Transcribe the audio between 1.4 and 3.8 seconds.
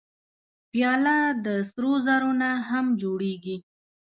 د سرو زرو نه هم جوړېږي.